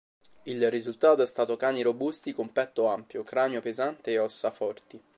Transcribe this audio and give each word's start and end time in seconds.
Il 0.45 0.71
risultato 0.71 1.21
è 1.21 1.27
stato 1.27 1.55
cani 1.57 1.83
robusti 1.83 2.33
con 2.33 2.51
petto 2.51 2.87
ampio, 2.87 3.21
cranio 3.23 3.61
pesante 3.61 4.13
e 4.13 4.17
ossa 4.17 4.49
forti. 4.49 4.99